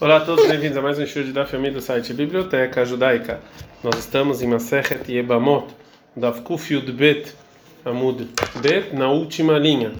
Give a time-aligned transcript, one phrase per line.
[0.00, 3.40] Olá a todos, bem-vindos a mais um show de da família do site Biblioteca Judaica.
[3.82, 5.68] Nós estamos em Masechet Yebamot,
[6.16, 7.32] da Kufyud Bet,
[7.84, 8.28] Amud
[8.60, 9.92] Bet, na última linha.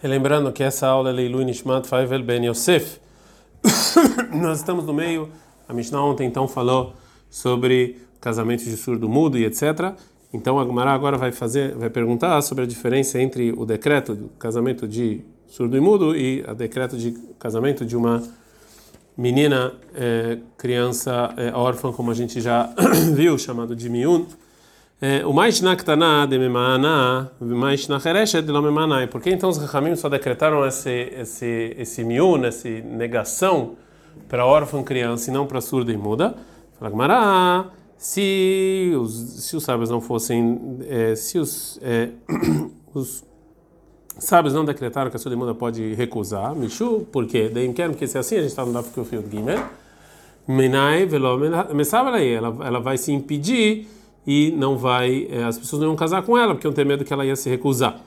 [0.00, 2.98] Relembrando que essa aula é Leilu Nishmat Faivel Ben Yosef.
[4.32, 5.30] Nós estamos no meio,
[5.68, 6.94] a Mishnah ontem então falou
[7.28, 9.92] sobre casamento de surdo mudo e etc.
[10.32, 14.28] Então a Gemara agora vai fazer, vai perguntar sobre a diferença entre o decreto do
[14.38, 18.22] casamento de surdo e mudo e o decreto de casamento de uma
[19.18, 22.72] menina, é, criança é, órfã, como a gente já
[23.12, 24.24] viu, chamado de miun.
[25.00, 29.06] É, o mais naktaná de memana, mais nachereshet de memana.
[29.08, 33.76] Por que então os Rahamim só decretaram esse esse esse miun, essa negação
[34.28, 36.34] para órfã criança e não para surda e muda?
[36.78, 42.10] Fala se os se os sábios não fossem, é, se os é,
[42.94, 43.24] os
[44.18, 47.50] sábios não decretaram que a muda pode recusar, Michu, por quê?
[47.52, 49.64] Daí quer porque se é assim a gente está no Daf Kufil Gimel,
[50.46, 53.86] Menai velo ela ela vai se impedir
[54.26, 57.12] e não vai, as pessoas não vão casar com ela porque iam ter medo que
[57.12, 58.00] ela ia se recusar.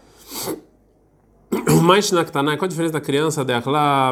[1.83, 3.53] Mas na qual a diferença da criança de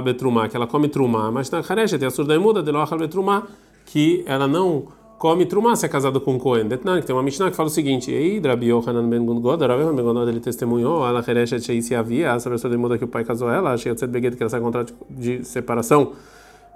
[0.04, 3.44] Betrumá, que ela come trumá, mas na Haresh tem a surda muda de Loachal Betrumá,
[3.86, 4.88] que ela não
[5.20, 6.68] come trumá se é casado com Cohen.
[6.68, 9.84] Detnan, que tem uma Mishnah que fala o seguinte: Ei, Rabi Yohanan ben Gundgod, Rabi
[9.84, 13.08] ben Gundgod, ele testemunhou, ela Hereshet Shei se havia, essa pessoa de muda que o
[13.08, 16.14] pai casou ela, achei que Beged que ela sai contrato de separação.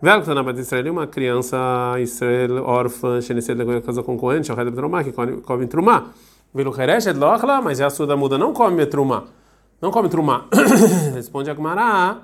[0.02, 1.58] Velho que na Israel, uma criança
[1.98, 6.12] Israel órfã, Shenisel casou com Cohen, Shohed Betrumá, que come trumá.
[6.54, 9.24] Velo Hereshet Lochla, mas a surda muda não come trumá.
[9.82, 10.46] Não come trumá.
[11.16, 12.18] Responde a Gemara.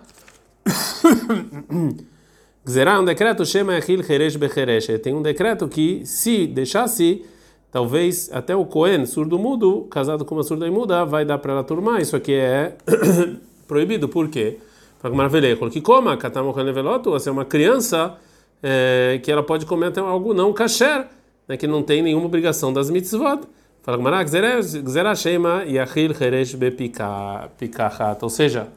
[2.70, 5.00] Gzerá um decreto chama Achil Heresh Becheresh.
[5.02, 7.26] Tem um decreto que, se deixasse,
[7.72, 11.64] talvez até o Cohen, surdo-mudo, casado com uma surda e muda, vai dar para ela
[11.64, 12.00] turmar.
[12.00, 12.76] Isso aqui é
[13.67, 14.08] proibido.
[14.08, 14.59] Por quê?
[15.02, 18.16] Para maravilha, que coma, Katamochaneveloto, você é uma criança
[18.61, 21.08] é, que ela pode comer até algo não kasher,
[21.48, 23.48] né, que não tem nenhuma obrigação das mitzvot.
[23.81, 28.20] Fala Gmará, Gzerá Shema Yachil Heresh Bepikachat.
[28.22, 28.67] Ou seja,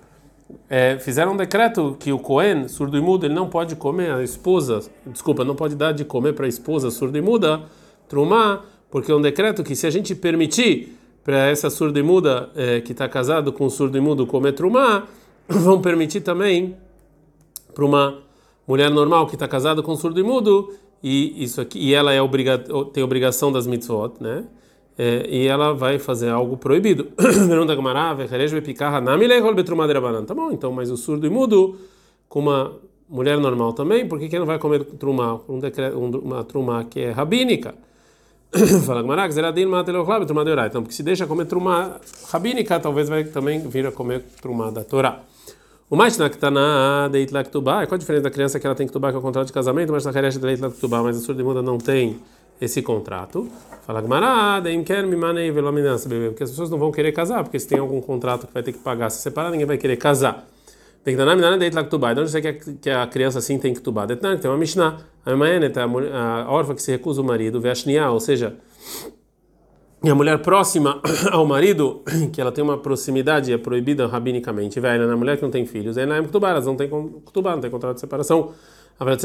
[0.68, 4.22] é, fizeram um decreto que o Cohen, surdo e mudo, ele não pode comer a
[4.22, 7.62] esposa, desculpa, não pode dar de comer para a esposa surda e muda,
[8.08, 12.50] trumá, porque é um decreto que se a gente permitir para essa surda e muda
[12.54, 15.04] é, que está casado com o surdo e mudo comer trumá,
[15.48, 16.76] vão permitir também
[17.74, 18.18] para uma
[18.66, 20.72] mulher normal que está casada com surdo e mudo
[21.02, 24.44] e isso aqui e ela é obrigado tem obrigação das mitzvot, né?
[24.98, 27.08] É, e ela vai fazer algo proibido.
[30.26, 31.78] Tá bom, então, mas o surdo e mudo,
[32.28, 32.72] com uma
[33.08, 35.40] mulher normal também, por que, que não vai comer trumá?
[35.48, 37.74] Um decreto, uma trumá que é rabínica.
[38.84, 39.26] Fala Gamara,
[40.66, 41.98] então, porque se deixa comer trumá
[42.30, 45.22] rabínica, talvez vai também vir a comer trumá da Torá.
[45.88, 48.74] O mais na que está na deit laktubá, qual a diferença da criança que ela
[48.74, 51.18] tem que tubar que é o contrato de casamento, mas na de deit laktubá, mas
[51.18, 52.18] a surda e muda não tem
[52.64, 53.48] esse contrato.
[53.86, 54.70] Fala Gmarada,
[56.28, 58.72] porque as pessoas não vão querer casar, porque se tem algum contrato que vai ter
[58.72, 60.46] que pagar se separar, ninguém vai querer casar.
[61.04, 62.12] Tem que dar nada deit laktubai.
[62.12, 64.06] Então, você quer que a criança assim tem que tubar.
[64.06, 64.98] Tem uma Mishnah.
[65.24, 68.56] A órfã que se recusa o marido, Veshniá, ou seja,
[70.10, 72.02] a mulher próxima ao marido,
[72.32, 75.96] que ela tem uma proximidade, é proibida rabinicamente, velha, na mulher que não tem filhos,
[75.96, 78.52] é na elas não tem kutubá, não tem contrato de separação.
[78.98, 79.22] A verdade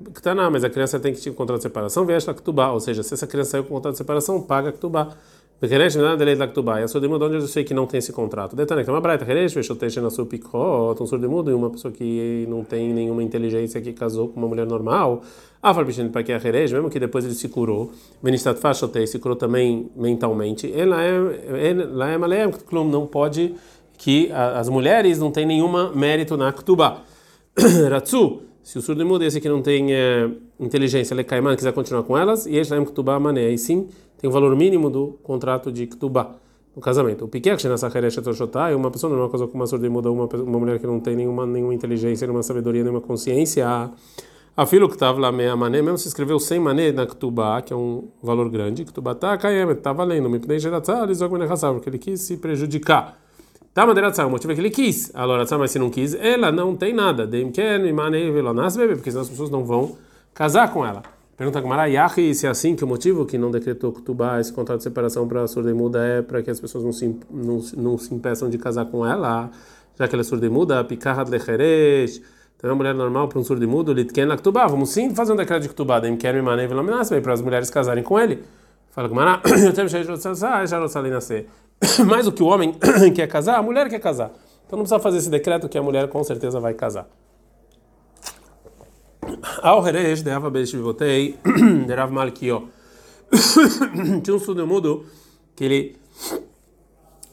[0.00, 2.34] é beget Ktaná, mas a criança tem que ter um contrato de separação, viés la
[2.34, 5.16] ktubá, ou seja, se essa criança saiu com contrato de separação, paga ktubá.
[5.60, 6.80] Bekeresh nada de lei da ktubá.
[6.80, 8.54] E a surda onde eu sei que não tem esse contrato?
[8.54, 11.90] Detalhe, que é uma braita, keresh, fechoteixa na sua picot, um surdo e uma pessoa
[11.90, 15.20] que não tem nenhuma inteligência que casou com uma mulher normal.
[15.60, 17.90] Ah, fala bichino para que a keresh, mesmo que depois ele se curou,
[18.22, 20.72] benistat fachotei, se curou também mentalmente.
[20.72, 23.56] Ela é, ela é malé, não pode
[23.96, 27.02] que as mulheres não têm nenhuma mérito na ktubá.
[27.90, 30.30] Ratsu se o surdo mudo esse que não tem é,
[30.60, 34.30] inteligência, ele caiman, quiser continuar com elas, e eles ktubá mané, e sim tem o
[34.30, 36.34] valor mínimo do contrato de ktubá
[36.76, 37.24] no casamento.
[37.24, 37.88] O piquet nessa
[38.70, 41.16] é uma pessoa normal casou com uma surda muda, uma, uma mulher que não tem
[41.16, 43.66] nenhuma, nenhuma inteligência, nenhuma sabedoria, nenhuma consciência.
[44.54, 47.72] A filho que estava lá meia mané, mesmo se escreveu sem mané na ktubá, que
[47.72, 51.06] é um valor grande, ktubá tá caindo, tá valendo, me pnei geratzah,
[51.72, 53.27] porque ele quis se prejudicar.
[53.72, 55.14] Tá, Maderatzah, o motivo é que ele quis.
[55.14, 57.28] A Loratzah, mas se não quis, ela não tem nada.
[57.28, 59.96] Porque senão as pessoas não vão
[60.34, 61.02] casar com ela.
[61.38, 64.78] Pergunta Gamara, Yahi, se é assim que o motivo que não decretou Kutubá, esse contrato
[64.78, 67.60] de separação para a surda e muda é para que as pessoas não se, não,
[67.76, 69.48] não se impeçam de casar com ela,
[69.96, 72.20] já que ela é surda e muda, Pikahat Lecheresh,
[72.56, 75.32] então é uma mulher normal para um surdo e mudo, Litken Laktubá, vamos sim fazer
[75.32, 76.66] um decreto de Kutubá, Dem Ker Mimanei
[77.22, 78.42] para as mulheres casarem com ele.
[78.90, 81.46] Fala Gamara, eu tenho cheio de nascer.
[82.06, 82.74] Mas o que o homem
[83.14, 84.30] quer casar, a mulher quer casar.
[84.66, 87.06] Então não precisa fazer esse decreto que a mulher com certeza vai casar.
[89.62, 91.38] Ao de Ava Beshivotei,
[91.86, 92.68] de Rav Malkiyo.
[94.22, 95.04] Tinha um surdo mudo
[95.54, 95.96] que ele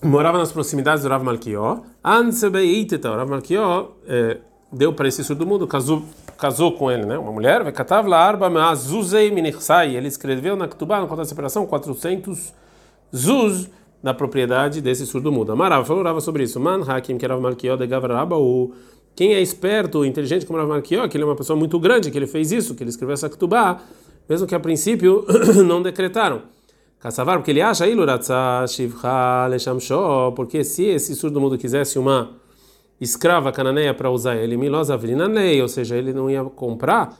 [0.01, 1.83] morava nas proximidades do Rav Malkiyo.
[2.03, 4.37] Ansebeiteta, o Rav Malkiyo eh,
[4.71, 6.03] deu para esse surdo mudo, casou,
[6.37, 7.17] casou com ele, né?
[7.17, 7.63] Uma mulher,
[8.05, 9.95] la arba me'azuzei minichsai.
[9.95, 12.53] Ele escreveu na Ketubá, no conta da separação, 400
[13.15, 13.69] zuz
[14.01, 15.51] na propriedade desse surdo mudo.
[15.51, 16.59] Amarava, falava sobre isso.
[16.59, 17.87] Man hakim que Malkiyo de
[19.15, 22.17] quem é esperto, inteligente como Rav Malkiyo, que ele é uma pessoa muito grande, que
[22.17, 23.79] ele fez isso, que ele escreveu essa Ketubá,
[24.27, 25.25] mesmo que a princípio
[25.65, 26.41] não decretaram.
[26.99, 27.87] Kassavar, porque ele acha,
[30.35, 32.31] porque se esse surdo mudo quisesse uma
[32.99, 34.95] escrava cananeia para usar ele, milosa
[35.27, 37.17] lei, ou seja, ele não ia comprar,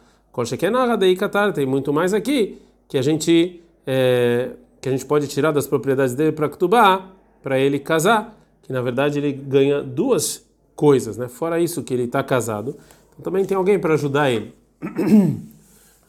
[1.54, 2.58] tem muito mais aqui
[2.88, 4.52] que a gente é,
[4.86, 7.10] que a gente pode tirar das propriedades dele para Ktubá,
[7.42, 10.46] para ele casar, que na verdade ele ganha duas
[10.76, 11.28] coisas, né?
[11.28, 12.78] Fora isso que ele está casado,
[13.14, 14.54] então também tem alguém para ajudar ele.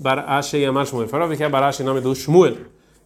[0.00, 1.06] Barashi Yamar Shmuel.
[1.06, 2.56] Farov que em nome do Shmuel.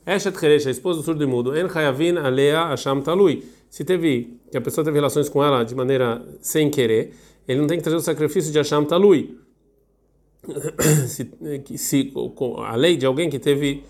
[0.06, 1.54] Eshet Cheresh, a esposa do surdo e mudo.
[1.54, 3.44] En Chayavin Alea Asham Talui.
[3.68, 7.12] Se teve, que a pessoa teve relações com ela de maneira sem querer,
[7.46, 9.36] ele não tem que trazer o sacrifício de Asham Talui.
[11.08, 11.30] se,
[11.76, 12.12] se
[12.64, 13.84] a lei de alguém que teve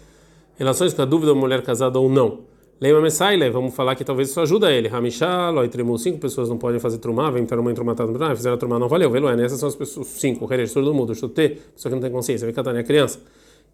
[0.56, 2.40] relações com a dúvida, mulher casada ou não.
[2.80, 4.88] Leima Messaile, vamos falar que talvez isso ajuda ele.
[4.88, 8.34] Hamishá, Loi Tremu, cinco pessoas não podem fazer trumar, vem estar uma trumatada no ah,
[8.34, 9.10] fizeram trumar, não valeu.
[9.10, 12.10] Velo é, essas são as pessoas, cinco, o todo mundo, chute, pessoa que não tem
[12.10, 13.20] consciência, vem catar, a criança,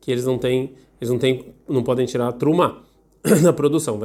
[0.00, 2.82] que eles não têm, eles não têm, não podem tirar a trumá
[3.42, 3.98] na produção.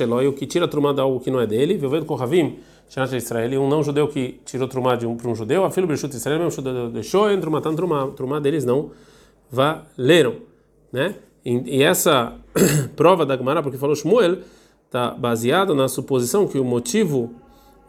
[0.00, 2.58] Eloi, o que tira a trumá de algo que não é dele, Vivendo com Ravim,
[2.88, 5.86] Shanat Israel, um não judeu que tirou trumá de um para um judeu, a filho
[5.86, 8.90] Brishut Israel, mesmo judeu deixou, entrou matando trumá, trumá deles não
[9.50, 10.36] valeram,
[10.92, 11.14] né?
[11.48, 12.36] E essa
[12.94, 14.38] prova da Gemara, porque falou Shmuel,
[14.84, 17.30] está baseado na suposição que o motivo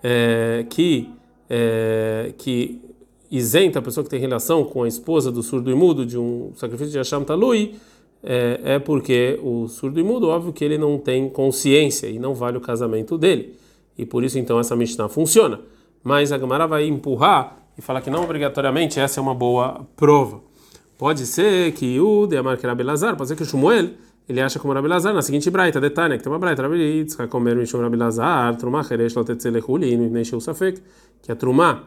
[0.02, 1.10] é, que,
[1.50, 2.82] é, que
[3.30, 6.52] isenta a pessoa que tem relação com a esposa do surdo e mudo de um
[6.56, 7.76] sacrifício de Hashem Talui
[8.24, 12.34] é, é porque o surdo e mudo, óbvio que ele não tem consciência e não
[12.34, 13.56] vale o casamento dele.
[13.98, 15.60] E por isso então essa Mishnah funciona.
[16.02, 20.49] Mas a Gemara vai empurrar e falar que não obrigatoriamente essa é uma boa prova.
[21.00, 23.92] Pode ser que o de Amar que Rabelazar, pode ser que o Shmuel
[24.28, 27.80] ele acha como Rabelazar na seguinte braita, detalhe, que tem uma braita, Rabelitz, comer Mishum
[27.80, 30.82] Rabelazar, Trumah Heresh Lotetzelechulin, Nesheu Safek,
[31.22, 31.84] que a Trumah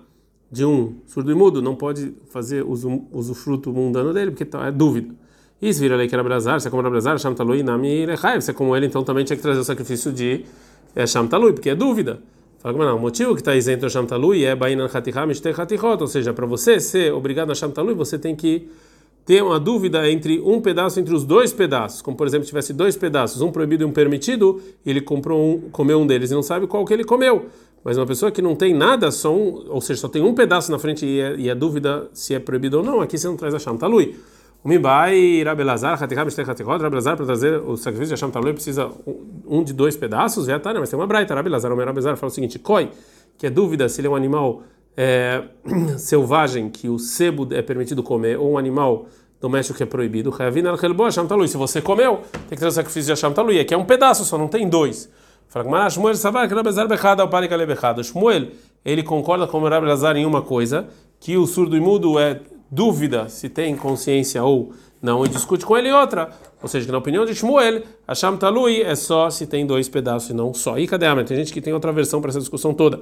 [0.50, 4.73] de um surdo e mudo não pode fazer uso, usufruto mundano dele, porque tá, é
[4.73, 5.14] dúvida.
[5.61, 8.50] Isso vira lei que era Brazar, se é como Brazar, Sham Talui, Nami Lechai, se
[8.50, 10.47] é como ele, então também tinha que trazer o sacrifício de
[10.97, 12.19] é, Sham Talui, porque é dúvida.
[12.61, 15.53] Fala como não, o motivo que está isento a Sham Talui é Bainan Hatiham Ishtei
[15.53, 18.70] Hatihot, ou seja, para você ser obrigado a Sham Talui, você tem que
[19.24, 22.96] ter uma dúvida entre um pedaço entre os dois pedaços, como por exemplo tivesse dois
[22.96, 26.66] pedaços, um proibido e um permitido, ele comprou um, comeu um deles e não sabe
[26.66, 27.46] qual que ele comeu.
[27.84, 30.70] Mas uma pessoa que não tem nada, só um, ou seja, só tem um pedaço
[30.70, 33.54] na frente e, é, a dúvida se é proibido ou não, aqui você não traz
[33.54, 34.16] a Sham Talui.
[34.62, 38.88] O Mibai, Rabelazar, Hatikab, Hatikot, Rabelazar, para trazer o sacrifício de Sham Talui, precisa
[39.44, 40.78] um de dois pedaços, já tá, né?
[40.78, 42.88] mas tem uma braita, Rabelazar, o Rabelazar fala o seguinte, Koi,
[43.36, 44.62] que é dúvida se ele é um animal
[44.96, 45.42] é,
[45.98, 49.06] selvagem, que o sebo é permitido comer, ou um animal
[49.40, 50.32] doméstico que é proibido.
[51.48, 53.58] Se você comeu, tem que ter o sacrifício de Hashem Talui.
[53.58, 55.10] Aqui é um pedaço, só não tem dois.
[55.52, 55.90] Shmuel
[58.02, 58.48] Shmuel,
[58.84, 60.88] ele concorda com o Rabbi Lazar em uma coisa,
[61.20, 62.40] que o surdo e mudo é
[62.70, 64.72] dúvida se tem consciência ou
[65.02, 66.30] não, e discute com ele outra.
[66.62, 70.30] Ou seja, que na opinião de Shmuel, Hashem Talui é só se tem dois pedaços
[70.30, 70.78] e não só.
[70.78, 73.00] E cadê a Tem gente que tem outra versão para essa discussão toda.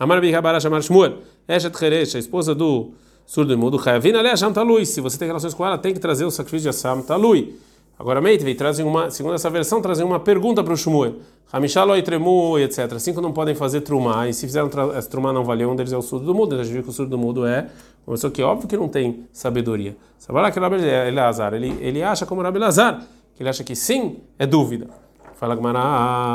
[0.00, 2.92] Amar Bihabara chamar Shmuel, Eshet Cheresh, a esposa do
[3.26, 4.86] surdo mudo, Chayavin ale Asham Talui.
[4.86, 7.54] Se você tem relações com ela, tem que trazer o sacrifício de Asham Talui.
[7.98, 11.16] Agora, Meitvei, trazem uma, segundo essa versão, trazem uma pergunta para o Shmuel.
[11.52, 12.98] Hamishalo Tremu, etc.
[12.98, 14.70] Cinco não podem fazer trumá, e se fizeram
[15.10, 16.54] trumá não valeu, um deles é o surdo do mudo.
[16.54, 17.66] A gente viu que o surdo do mudo é
[18.06, 19.94] uma pessoa que, óbvio, que não tem sabedoria.
[20.18, 23.02] Sabala que ele azar, ele, ele acha como Rabi Lazar,
[23.36, 24.86] que ele acha que sim, é dúvida.
[25.34, 25.80] Fala Gmará,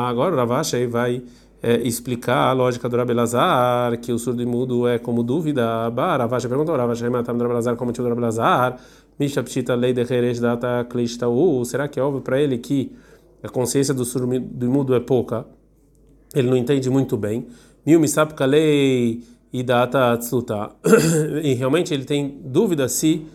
[0.07, 1.23] agora o Ravacha vai
[1.65, 5.89] é, explicar a lógica do Rabelazar, que o surdo e mudo é como dúvida.
[5.89, 8.77] Ravacha perguntou, Ravacha matam do Rabelazar como tinha o Rabelazar,
[9.19, 11.65] Misha Pshita lei de Heresh data Klishta U.
[11.65, 12.91] Será que é óbvio para ele que
[13.41, 15.43] a consciência do surdo e mudo é pouca?
[16.35, 17.47] Ele não entende muito bem.
[17.83, 20.69] Mil Misapka lei e data Tsuta.
[21.41, 23.25] E realmente ele tem dúvida se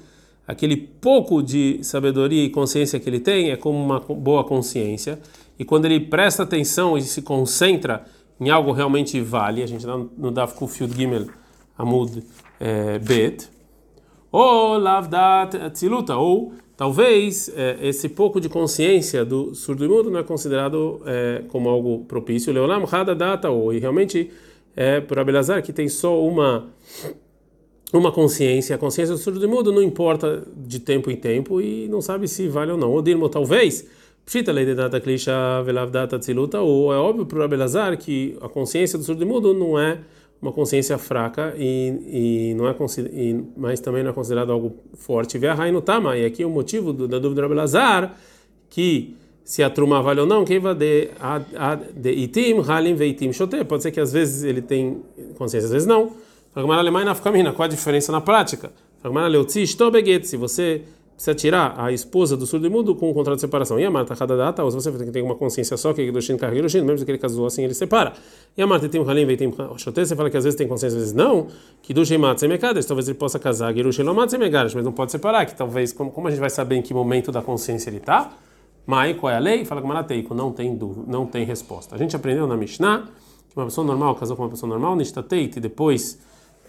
[0.46, 5.18] aquele pouco de sabedoria e consciência que ele tem é como uma boa consciência.
[5.58, 8.04] E quando ele presta atenção e se concentra
[8.40, 11.26] em algo realmente vale, a gente dá no Daf Kufiud Gimel
[11.76, 12.22] Amud
[12.58, 13.48] é, Bet,
[14.32, 20.22] ou Lavdat Tziluta, ou talvez é, esse pouco de consciência do surdo mudo não é
[20.22, 22.52] considerado é, como algo propício.
[22.52, 24.30] Leolam Hada Data, ou e realmente
[24.76, 26.68] é por Abelazar que tem só uma
[27.92, 32.00] uma consciência, a consciência do surdo mudo não importa de tempo em tempo e não
[32.00, 32.94] sabe se vale ou não.
[32.94, 33.84] O Dilmo talvez,
[34.24, 38.48] pshita lei de data klisha velavdata tziluta, ou é óbvio para o Abelazar que a
[38.48, 39.98] consciência do surdo e mudo não é
[40.40, 42.74] uma consciência fraca e, e não é
[43.12, 45.36] e, mas também não é considerado algo forte.
[45.36, 48.14] Vê a no tama e aqui o motivo do, da dúvida do Abelazar
[48.70, 53.64] que se a truma vale ou não, quem vai de itim halim veitim shote.
[53.64, 55.02] Pode ser que às vezes ele tem
[55.36, 56.12] consciência, às vezes não.
[56.54, 58.72] Qual a diferença na prática?
[60.22, 60.82] Se você
[61.20, 63.78] precisa tirar a esposa do surdo mudo com um contrato de separação.
[63.78, 66.80] E a Marta data, ou se você tem uma consciência só que Gidushin carrega Gidushin,
[66.80, 68.14] mesmo que ele casou assim, ele separa.
[68.56, 70.96] E a Marta tem um Halim, tem Xote, você fala que às vezes tem consciência,
[70.96, 71.48] às vezes não,
[71.82, 75.12] que Gidushin mata Semekadas, talvez ele possa casar Gidushin não mata Semekadas, mas não pode
[75.12, 77.98] separar, que talvez, como, como a gente vai saber em que momento da consciência ele
[77.98, 78.32] está?
[78.86, 79.66] Mai, qual é a lei?
[79.66, 81.94] Fala com Marateiko, não tem dúvida, não tem resposta.
[81.94, 83.08] A gente aprendeu na Mishnah
[83.50, 86.18] que uma pessoa normal casou com uma pessoa normal, Nishtateit, e depois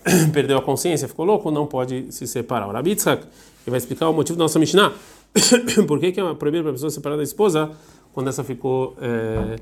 [0.33, 2.67] perdeu a consciência, ficou louco, não pode se separar.
[2.67, 2.97] O Rabi
[3.61, 4.93] Tzhak, vai explicar o motivo da nossa Mishnah.
[5.87, 7.71] Por que, que é proibido para a pessoa separar da esposa
[8.13, 9.55] quando essa ficou, é,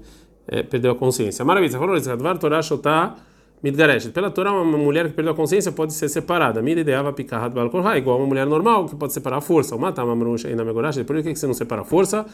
[0.47, 1.43] é, perdeu a consciência?
[1.45, 1.77] Maravilha,
[2.39, 3.15] Torah Shotá
[3.61, 4.13] Midgareshet.
[4.13, 6.61] Pela Torá, uma mulher que perdeu a consciência pode ser separada.
[6.61, 9.75] Mira ideava picarrat balkorha, igual uma mulher normal que pode separar a força.
[9.75, 11.03] O matar uma e megorashet.
[11.05, 12.25] Por que você não separa a força?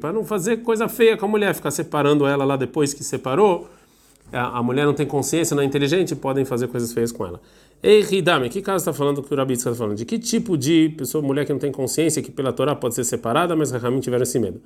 [0.00, 3.68] Para não fazer coisa feia com a mulher, ficar separando ela lá depois que separou
[4.32, 7.40] a mulher não tem consciência, não é inteligente, podem fazer coisas feias com ela.
[7.84, 9.96] Ei, Ridame, que caso está falando que o Rabi está falando?
[9.96, 13.02] De que tipo de pessoa, mulher que não tem consciência, que pela Torá pode ser
[13.02, 14.60] separada, mas realmente tiveram esse medo?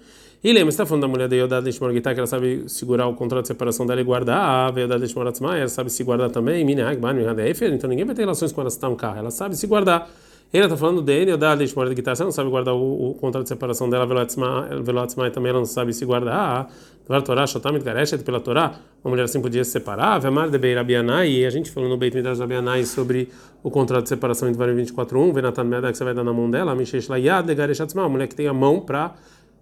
[0.45, 3.45] E lembra, está falando da mulher de Yodad Lishmorgitá, que ela sabe segurar o contrato
[3.45, 8.05] de separação dela e guardar, a Yodad Lishmoratzma, ela sabe se guardar também, então ninguém
[8.05, 10.11] vai ter relações com ela se está um carro, ela sabe se guardar.
[10.53, 13.43] Ele está falando dele, eu dá de de guitarra, não sabe guardar o, o contrato
[13.43, 16.71] de separação dela, Velotzma também ela não sabe se guardar.
[17.09, 18.75] Var Torá, Shotamit Gareshet, pela Torá,
[19.05, 20.19] uma mulher assim podia se separar.
[20.19, 23.29] Vemar de Beirabianai, e a gente falou no Beit Midrash Rabianai sobre
[23.63, 26.51] o contrato de separação entre Varim 24.1, Venatan Medak, que você vai dar na mão
[26.51, 29.15] dela, Mishesh Layad de uma mulher que tem a mão para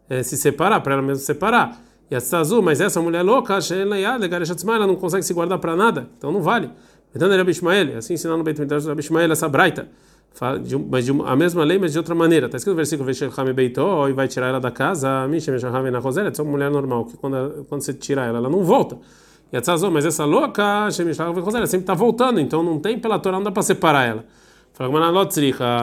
[0.08, 1.78] é, se separar, para ela mesma se separar.
[2.10, 6.30] E a Tzazu, mas essa mulher louca, ela não consegue se guardar para nada, então
[6.30, 6.70] não vale.
[7.14, 9.88] Então ele é Bishmael, assim ensinando no Beit Midrash Bishmael essa braita
[10.62, 12.46] de, mas de uma, a mesma lei, mas de outra maneira.
[12.46, 16.00] Está escrito no versículo Veshechame Beitó e vai tirar ela da casa, Mishem Shahame na
[16.00, 18.98] Rosela, é uma mulher normal, que quando, quando você tira ela, ela não volta.
[19.52, 20.88] E a mas essa louca,
[21.40, 24.24] Rosela, sempre está voltando, então não tem pela Torá, não dá para separar ela.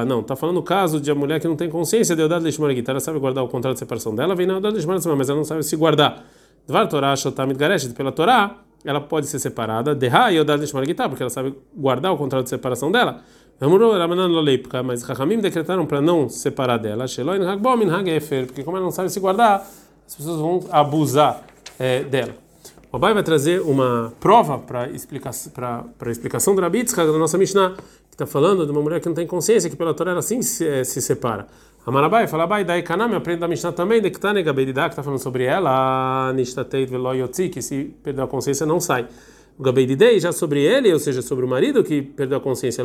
[0.06, 2.72] Não, está falando o caso de a mulher que não tem consciência de Eudad Lishmar
[2.86, 5.46] ela sabe guardar o contrato de separação dela, vem na Eudad Lishmar mas ela não
[5.46, 6.26] sabe se guardar.
[6.68, 11.24] Dvar Torá, Shotamit Garesh, pela Torá, ela pode ser separada, Derra e Eudad Lishmar porque
[11.24, 13.22] ela sabe guardar o contrato de separação dela.
[14.84, 17.06] Mas Rahamim decretaram para não separar dela,
[18.48, 19.68] porque como ela não sabe se guardar,
[20.08, 21.44] as pessoas vão abusar
[21.78, 22.34] é, dela.
[22.92, 27.38] O Abai vai trazer uma prova para explicar para a explicação do Rabitzka da nossa
[27.38, 27.76] Mishnah,
[28.10, 30.42] que está falando de uma mulher que não tem consciência, que pela Torá ela sim
[30.42, 31.46] se, é, se separa.
[31.86, 34.10] A Marabai fala, Abai, daí Kaname aprende da Mishnah também, de
[34.90, 36.34] que está falando sobre ela,
[37.48, 39.08] que se perdeu a consciência não sai.
[39.62, 42.84] Gabeididei, já sobre ele, ou seja, sobre o marido que perdeu a consciência,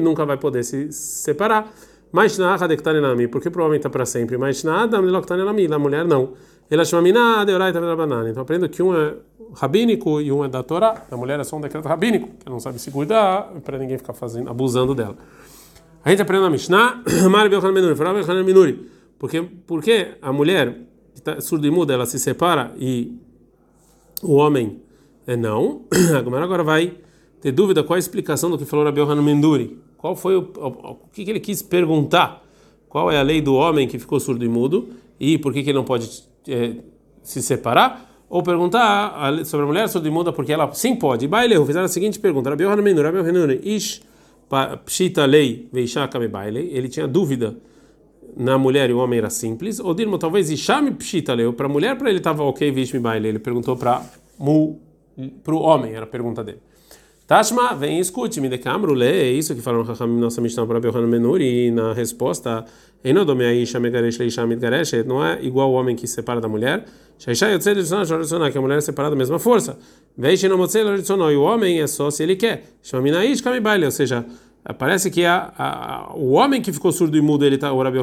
[0.00, 1.72] nunca vai poder se separar.
[2.12, 2.56] Mas na
[3.00, 4.36] nami, porque provavelmente está para sempre.
[4.36, 6.32] Mas na adam a mulher não.
[6.70, 7.80] Ela chama mina deoraita.
[8.28, 9.14] Então aprendo que um é
[9.54, 11.06] rabínico e um é da Torá.
[11.10, 14.12] A mulher é só um decreto rabínico, que não sabe se cuidar para ninguém ficar
[14.12, 15.16] fazendo, abusando dela.
[16.04, 17.02] A gente aprende na Mishnah,
[19.18, 20.72] porque porque a mulher
[21.12, 23.18] que está surda e muda, ela se separa e
[24.22, 24.80] o homem
[25.26, 25.82] é não.
[26.14, 26.94] A agora vai
[27.40, 29.78] ter dúvida qual a explicação do que falou Rabi Yohanan Menduri.
[29.96, 32.44] Qual foi o, o, o, que, que ele quis perguntar?
[32.88, 35.70] Qual é a lei do homem que ficou surdo e mudo e por que, que
[35.70, 36.76] ele não pode é,
[37.22, 38.08] se separar?
[38.28, 41.26] Ou perguntar sobre a mulher surda e muda porque ela sim pode.
[41.26, 44.02] Baile, fizeram a seguinte pergunta: Rabi Yohanan Menduri, Rabi Yohanan Menduri, ish
[44.84, 46.70] pshita lei veishaka me baile.
[46.72, 47.56] Ele tinha dúvida
[48.36, 49.80] na mulher e o homem era simples.
[49.80, 51.50] Ou dirmo talvez ishame pshita lei.
[51.52, 53.28] Para a mulher, para ele estava ok, vish me baile.
[53.28, 54.02] Ele perguntou para
[54.38, 54.80] mu
[55.28, 56.60] para o homem, era a pergunta dele.
[57.30, 60.80] Tashma, vem e escute, me decamro, lê, é isso que falaram no nossa Mishnah para
[60.80, 62.64] Belhan Menuri, e na resposta,
[65.06, 66.84] não é igual o homem que se separa da mulher,
[68.50, 69.78] que a mulher é separada da mesma força.
[70.18, 72.64] E o homem é só se ele quer.
[73.84, 74.26] Ou seja,
[74.76, 78.00] parece que a, a, o homem que ficou surdo e mudo, ele tá, o Rabi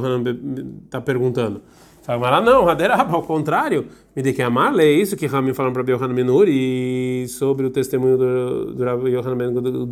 [0.86, 1.62] está perguntando.
[2.08, 3.86] Fala, não, Haderab, ao contrário,
[4.16, 8.18] me de que amar, é isso que Rami falaram para Yohanan Menuri sobre o testemunho
[8.18, 9.90] do, do Yohanan Menuri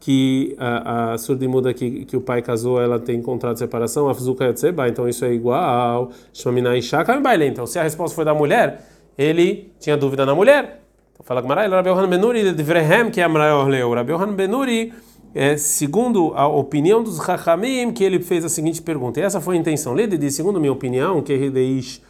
[0.00, 4.08] que a, a surda muda que, que o pai casou, ela tem contrato de separação,
[4.08, 8.84] Afzuka Yatseba, então isso é igual, Shmamina Ishaka Então, se a resposta foi da mulher,
[9.16, 10.82] ele tinha dúvida na mulher.
[11.14, 14.92] Então, Fala Gmará, ele Rabi Yohanan Benuri de Vrehem que é Amrayor Rabi Yohanan Benuri
[15.36, 19.20] é, segundo a opinião dos Chachamim, que ele fez a seguinte pergunta.
[19.20, 19.92] E essa foi a intenção.
[19.92, 22.00] Lede diz, segundo minha opinião, que Redeish.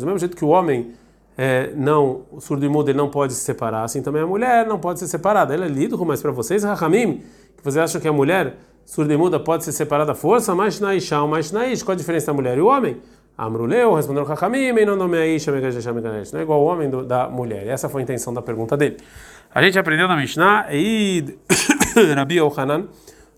[0.00, 0.92] Do mesmo jeito que o homem
[1.36, 4.66] é, não, o surdo e mudo ele não pode se separar, assim também a mulher
[4.66, 5.52] não pode ser separada.
[5.52, 7.22] Ela é lido, mas para vocês, Chachamim,
[7.56, 8.56] que vocês acham que a mulher
[8.86, 10.90] surda e muda pode ser separada à força, mas na
[11.28, 12.96] mas na qual a diferença da mulher e o homem?
[13.36, 17.66] Amruleu, respondeu Chachamim, e não nome a Isha, Não é igual o homem da mulher.
[17.66, 18.98] Essa foi a intenção da pergunta dele.
[19.52, 21.24] A gente aprendeu na Mishnah e
[22.14, 22.86] Rabi Yohanan,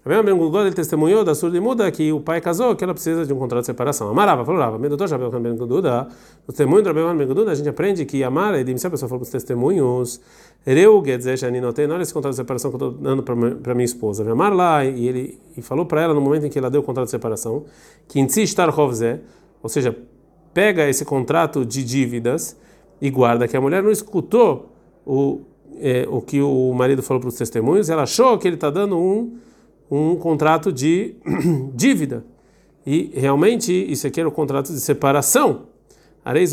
[0.05, 3.25] Rabi Gudod, ele testemunhou da surda e muda que o pai casou, que ela precisa
[3.25, 4.11] de um contrato de separação.
[4.11, 6.09] Amarava, falou Rava, doutor Rabi Yohanan Ben Gududa,
[6.47, 9.09] no testemunho do Rabi Yohanan Ben a gente aprende que Amar, e se a pessoa
[9.09, 10.21] for para os testemunhos,
[10.67, 11.03] Reu,
[11.39, 14.31] Shani, não não esse contrato de separação que eu estou dando para minha esposa.
[14.31, 16.85] Amar lá, e ele e falou para ela no momento em que ela deu o
[16.85, 17.65] contrato de separação,
[18.07, 18.69] que em si estar
[19.63, 19.97] ou seja,
[20.53, 22.55] pega esse contrato de dívidas
[23.01, 24.73] e guarda, que a mulher não escutou
[25.07, 25.41] o
[25.81, 28.99] é, o que o marido falou para os testemunhos, ela achou que ele está dando
[28.99, 29.39] um,
[29.91, 31.15] um contrato de
[31.75, 32.25] dívida.
[32.87, 35.63] E realmente isso aqui era o contrato de separação.
[36.25, 36.53] Areis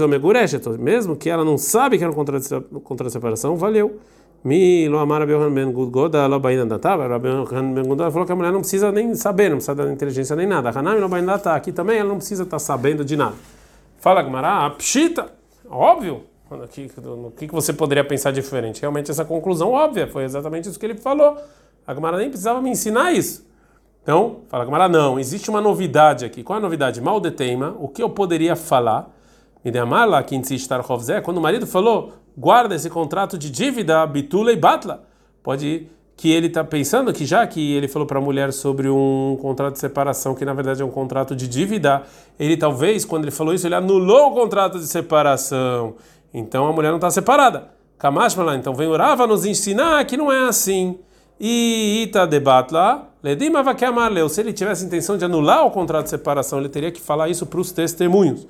[0.80, 4.00] mesmo que ela não sabe que era um contrato de, contrato de separação, valeu.
[4.42, 8.54] Mi lo amara ben goda lo baina da tava, ben goda falou que a mulher
[8.54, 10.70] não precisa nem saber, não precisa da inteligência nem nada.
[10.70, 13.36] Hanami lo baina tá aqui também, ela não precisa estar tá sabendo de nada.
[13.98, 15.30] Fala Gmará, pshita,
[15.70, 16.24] óbvio.
[16.50, 18.82] O que, no que você poderia pensar diferente?
[18.82, 21.38] Realmente essa conclusão óbvia, foi exatamente isso que ele falou.
[21.86, 23.48] A Gamara nem precisava me ensinar isso.
[24.01, 26.41] Então, fala Gamara, não, existe uma novidade aqui.
[26.41, 27.00] Qual é a novidade?
[27.01, 29.15] Mal de teima, o que eu poderia falar?
[29.63, 30.24] Me lá,
[31.22, 35.03] quando o marido falou, guarda esse contrato de dívida, bitula e batla.
[35.44, 35.88] Pode
[36.20, 39.74] que ele está pensando que já que ele falou para a mulher sobre um contrato
[39.74, 42.03] de separação, que na verdade é um contrato de dívida,
[42.38, 45.96] ele talvez, quando ele falou isso, ele anulou o contrato de separação.
[46.33, 47.69] Então a mulher não está separada.
[47.98, 50.98] Kamashmala, então vem Urava nos ensinar que não é assim.
[51.39, 54.29] E Ita debatla, ledima vakeamarleu.
[54.29, 57.46] Se ele tivesse intenção de anular o contrato de separação, ele teria que falar isso
[57.46, 58.48] para os testemunhos.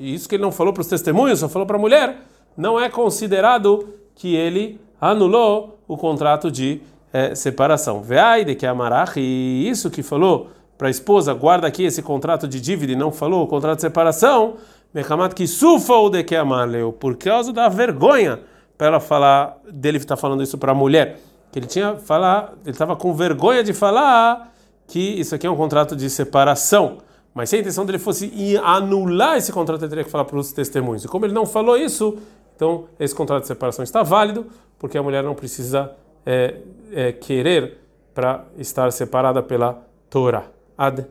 [0.00, 2.16] E isso que ele não falou para os testemunhos, só falou para a mulher,
[2.56, 6.80] não é considerado que ele anulou o contrato de
[7.12, 8.02] é, separação.
[8.02, 12.48] Veai de que amarach, e isso que falou para a esposa, guarda aqui esse contrato
[12.48, 14.54] de dívida e não falou o contrato de separação,
[14.94, 18.40] Mechamat que sufa o de que amaleu, por causa da vergonha
[18.78, 21.18] para ela falar, dele estar tá falando isso para a mulher,
[21.50, 24.52] que ele tinha falar, ele estava com vergonha de falar
[24.86, 26.98] que isso aqui é um contrato de separação.
[27.34, 30.52] Mas se a intenção dele fosse anular esse contrato, ele teria que falar para os
[30.52, 31.04] testemunhos.
[31.04, 32.16] E como ele não falou isso,
[32.54, 34.46] então esse contrato de separação está válido,
[34.78, 35.90] porque a mulher não precisa
[36.24, 36.56] é,
[36.92, 37.78] é, querer
[38.14, 40.44] para estar separada pela Torá.
[40.78, 41.04] Ad